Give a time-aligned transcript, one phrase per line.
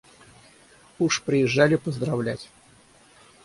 [0.97, 2.49] Уж приезжали поздравлять.